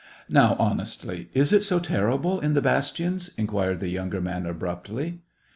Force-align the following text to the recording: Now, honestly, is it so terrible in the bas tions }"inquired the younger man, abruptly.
Now, 0.29 0.55
honestly, 0.57 1.29
is 1.35 1.53
it 1.53 1.61
so 1.61 1.77
terrible 1.77 2.39
in 2.39 2.55
the 2.55 2.59
bas 2.63 2.91
tions 2.91 3.29
}"inquired 3.37 3.81
the 3.81 3.89
younger 3.89 4.19
man, 4.19 4.47
abruptly. 4.47 5.19